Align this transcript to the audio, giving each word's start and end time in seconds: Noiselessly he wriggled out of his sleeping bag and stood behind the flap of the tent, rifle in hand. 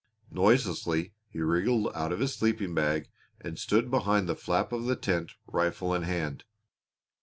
Noiselessly 0.31 1.13
he 1.29 1.41
wriggled 1.41 1.91
out 1.95 2.11
of 2.11 2.21
his 2.21 2.33
sleeping 2.33 2.73
bag 2.73 3.11
and 3.39 3.59
stood 3.59 3.91
behind 3.91 4.27
the 4.27 4.35
flap 4.35 4.71
of 4.71 4.85
the 4.85 4.95
tent, 4.95 5.33
rifle 5.45 5.93
in 5.93 6.01
hand. 6.01 6.43